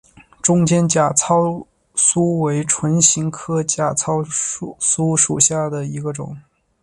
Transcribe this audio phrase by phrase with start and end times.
[0.41, 6.35] 中间假糙苏为唇形科假糙苏属下的一个种。